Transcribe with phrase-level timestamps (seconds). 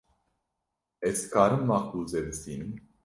[1.07, 2.71] Ez dikarim makbûzê bistînim?